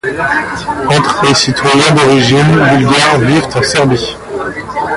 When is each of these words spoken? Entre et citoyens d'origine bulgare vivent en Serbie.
Entre 0.89 1.29
et 1.29 1.33
citoyens 1.35 1.91
d'origine 1.93 2.51
bulgare 2.53 3.19
vivent 3.19 3.55
en 3.55 3.61
Serbie. 3.61 4.17